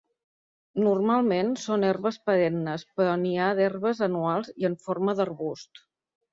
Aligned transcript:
Normalment 0.83 1.51
són 1.65 1.85
herbes 1.91 2.17
perennes 2.31 2.87
però 2.97 3.13
n'hi 3.27 3.35
ha 3.37 3.53
d'herbes 3.61 4.03
anuals 4.09 4.53
i 4.65 4.71
en 4.73 4.81
forma 4.89 5.19
d'arbust. 5.21 5.87